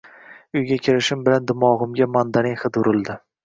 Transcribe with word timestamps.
Uyga 0.61 0.77
kirishim 0.87 1.21
bilan 1.29 1.47
dimog`imga 1.53 2.11
mandarin 2.19 2.61
hidi 2.67 2.87
urildi 2.87 3.21